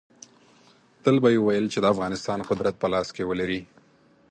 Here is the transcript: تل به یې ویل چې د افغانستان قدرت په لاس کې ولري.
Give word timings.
تل 1.03 1.15
به 1.23 1.29
یې 1.33 1.39
ویل 1.45 1.65
چې 1.73 1.79
د 1.81 1.85
افغانستان 1.93 2.39
قدرت 2.49 2.75
په 2.79 2.87
لاس 2.93 3.07
کې 3.15 3.23
ولري. 3.29 3.61